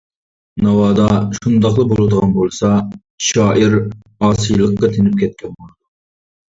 [0.67, 1.05] ناۋادا
[1.39, 2.71] شۇنداقلا بولىدىغان بولسا،
[3.29, 5.81] شائىر ئاسىيلىققا تىنىپ كەتكەن بولىدۇ.